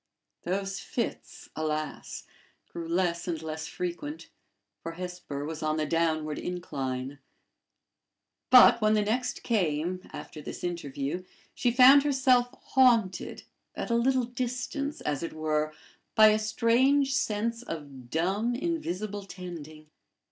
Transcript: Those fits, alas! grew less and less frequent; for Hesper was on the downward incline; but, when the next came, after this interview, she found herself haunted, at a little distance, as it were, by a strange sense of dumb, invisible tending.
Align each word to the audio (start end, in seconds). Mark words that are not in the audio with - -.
Those 0.45 0.79
fits, 0.79 1.49
alas! 1.55 2.23
grew 2.67 2.87
less 2.87 3.27
and 3.27 3.39
less 3.39 3.67
frequent; 3.67 4.29
for 4.81 4.93
Hesper 4.93 5.45
was 5.45 5.61
on 5.61 5.77
the 5.77 5.85
downward 5.85 6.39
incline; 6.39 7.19
but, 8.49 8.81
when 8.81 8.95
the 8.95 9.03
next 9.03 9.43
came, 9.43 10.01
after 10.11 10.41
this 10.41 10.63
interview, 10.63 11.23
she 11.53 11.69
found 11.69 12.01
herself 12.01 12.49
haunted, 12.69 13.43
at 13.75 13.91
a 13.91 13.95
little 13.95 14.25
distance, 14.25 15.01
as 15.01 15.21
it 15.21 15.33
were, 15.33 15.71
by 16.15 16.29
a 16.29 16.39
strange 16.39 17.13
sense 17.13 17.61
of 17.61 18.09
dumb, 18.09 18.55
invisible 18.55 19.23
tending. 19.25 19.91